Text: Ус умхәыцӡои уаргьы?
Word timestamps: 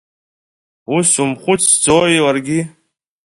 Ус 0.95 1.09
умхәыцӡои 1.23 2.17
уаргьы? 2.25 2.59